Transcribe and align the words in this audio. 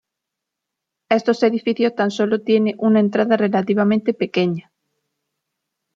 Estos 1.17 1.43
edificios 1.43 1.93
tan 1.93 2.09
sólo 2.09 2.41
tiene 2.41 2.73
una 2.79 2.99
entrada 2.99 3.37
relativamente 3.37 4.15
pequeña. 4.15 4.71